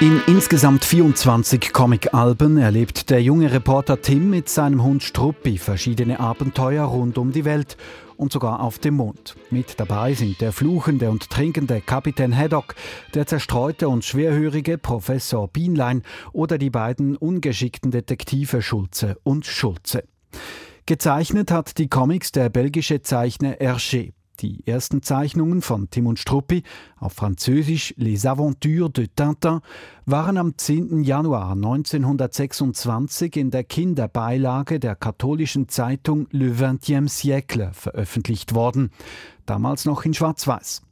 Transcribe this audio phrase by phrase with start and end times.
[0.00, 6.84] In insgesamt 24 Comic-Alben erlebt der junge Reporter Tim mit seinem Hund Struppi verschiedene Abenteuer
[6.84, 7.76] rund um die Welt
[8.16, 9.34] und sogar auf dem Mond.
[9.50, 12.76] Mit dabei sind der fluchende und trinkende Kapitän Haddock,
[13.14, 20.04] der zerstreute und schwerhörige Professor Bienlein oder die beiden ungeschickten Detektive Schulze und Schulze.
[20.86, 24.12] Gezeichnet hat die Comics der belgische Zeichner Hergé.
[24.40, 26.62] Die ersten Zeichnungen von Tim und Struppi,
[26.96, 29.60] auf Französisch Les Aventures de Tintin,
[30.06, 31.02] waren am 10.
[31.02, 38.90] Januar 1926 in der Kinderbeilage der katholischen Zeitung Le XXe Siècle veröffentlicht worden,
[39.44, 40.82] damals noch in Schwarz-Weiß.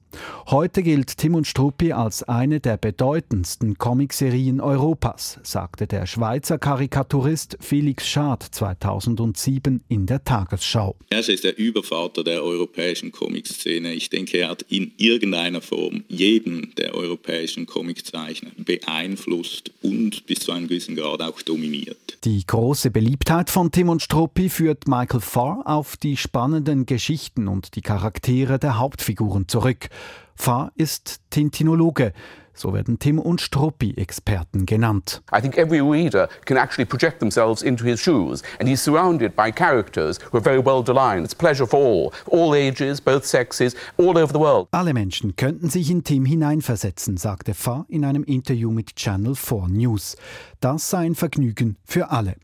[0.49, 7.57] Heute gilt Tim und Struppi als eine der bedeutendsten Comicserien Europas, sagte der Schweizer Karikaturist
[7.61, 10.97] Felix Schad 2007 in der Tagesschau.
[11.11, 13.93] Er ist der Übervater der europäischen Comic-Szene.
[13.95, 20.53] Ich denke, er hat in irgendeiner Form jeden der europäischen Comiczeichner beeinflusst und bis zu
[20.53, 22.19] einem gewissen Grad auch dominiert.
[22.25, 27.77] Die große Beliebtheit von Tim und Struppi führt Michael Farr auf die spannenden Geschichten und
[27.77, 29.89] die Charaktere der Hauptfiguren zurück.
[30.35, 32.13] Farr ist Tintinologe.
[32.57, 35.21] So werden Tim und Struppi Experten genannt.
[35.31, 39.53] I think every reader can actually project themselves into his shoes and he's surrounded by
[39.53, 41.25] characters who are very well designed.
[41.25, 44.69] It's pleasure for all, all ages, both sexes, all over the world.
[44.73, 49.69] Alle Menschen könnten sich in Tim hineinversetzen, sagte Farr in einem Interview mit Channel 4
[49.69, 50.17] News.
[50.61, 52.37] Das sei ein Vergnügen für alle.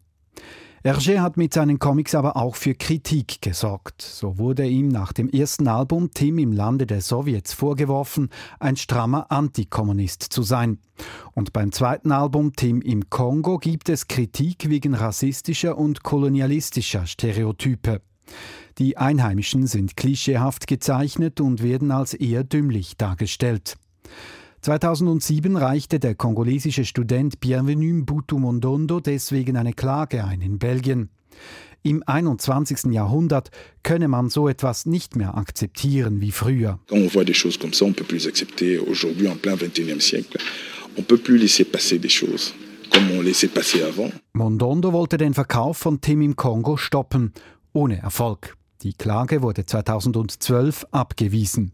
[0.85, 4.03] Hergé hat mit seinen Comics aber auch für Kritik gesorgt.
[4.03, 9.31] So wurde ihm nach dem ersten Album Tim im Lande der Sowjets vorgeworfen, ein strammer
[9.31, 10.79] Antikommunist zu sein.
[11.35, 18.01] Und beim zweiten Album Tim im Kongo gibt es Kritik wegen rassistischer und kolonialistischer Stereotype.
[18.79, 23.77] Die Einheimischen sind klischeehaft gezeichnet und werden als eher dümmlich dargestellt.
[24.63, 31.09] 2007 reichte der kongolesische Student Bienvenu Mbutu Mondondo deswegen eine Klage ein in Belgien.
[31.83, 32.93] Im 21.
[32.93, 33.51] Jahrhundert
[33.83, 36.79] könne man so etwas nicht mehr akzeptieren wie früher.
[36.89, 40.01] Quand on voit des choses comme ça, on peut plus accepter aujourd'hui en plein 21e
[40.01, 40.39] siècle.
[40.97, 42.55] On peut plus laisser passer des choses.
[44.33, 47.33] Mondondo wollte den Verkauf von Tim im Kongo stoppen,
[47.73, 48.57] ohne Erfolg.
[48.83, 51.73] Die Klage wurde 2012 abgewiesen.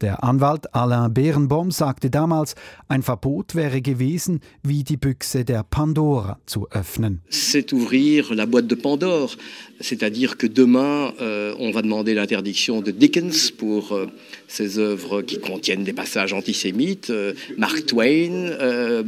[0.00, 2.54] Der Anwalt Alain Berenbaum sagte damals,
[2.88, 7.20] ein Verbot wäre gewesen, wie die Büchse der Pandora zu öffnen.
[7.28, 9.36] C'est ouvrir la boîte de Pandore,
[9.78, 14.06] c'est-à-dire que demain, euh, on va demander l'interdiction de Dickens pour euh,
[14.48, 19.02] ses œuvres qui contiennent des passages antisémites, euh, Mark Twain, euh,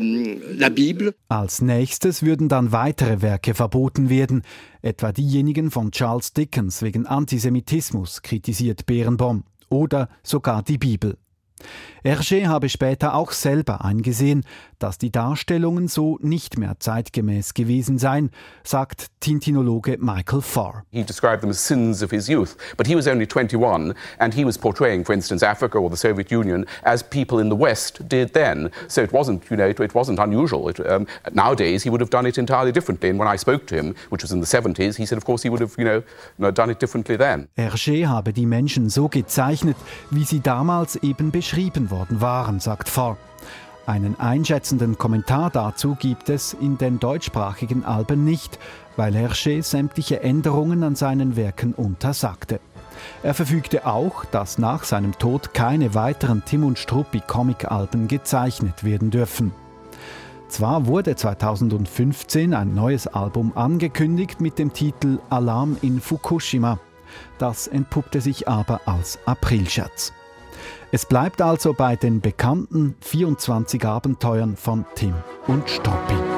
[0.59, 1.15] la Bible.
[1.31, 4.43] Als nächstes würden dann weitere Werke verboten werden,
[4.83, 11.17] etwa diejenigen von Charles Dickens wegen Antisemitismus, kritisiert Berenbaum oder sogar die Bibel.
[12.05, 14.45] Hergé habe später auch selber eingesehen,
[14.81, 18.31] dass die Darstellungen so nicht mehr zeitgemäß gewesen seien,
[18.65, 20.83] sagt Tintinologe Michael Farr.
[20.91, 24.45] He described them as sins of his youth, but he was only 21 and he
[24.45, 28.33] was portraying, for instance, Africa or the Soviet Union as people in the West did
[28.35, 28.73] then.
[28.89, 30.69] So it wasn't, you know, it, wasn't unusual.
[30.69, 33.11] It, um, nowadays he would have done it entirely differently.
[33.11, 35.45] And when I spoke to him, which was in the 70s, he said, of course,
[35.45, 37.47] he would have, you know, done it differently then.
[37.57, 39.77] Hergé habe die Menschen so gezeichnet,
[40.11, 41.52] wie sie damals eben beschrieben
[41.91, 43.17] worden waren, sagt Farr.
[43.85, 48.59] Einen einschätzenden Kommentar dazu gibt es in den deutschsprachigen Alben nicht,
[48.97, 52.61] weil Hergé sämtliche Änderungen an seinen Werken untersagte.
[53.23, 59.11] Er verfügte auch, dass nach seinem Tod keine weiteren Tim und Struppi Comic-Alben gezeichnet werden
[59.11, 59.53] dürfen.
[60.49, 66.79] Zwar wurde 2015 ein neues Album angekündigt mit dem Titel Alarm in Fukushima.
[67.39, 70.13] Das entpuppte sich aber als Aprilscherz.
[70.91, 75.15] Es bleibt also bei den bekannten 24 Abenteuern von Tim
[75.47, 76.32] und Struppi.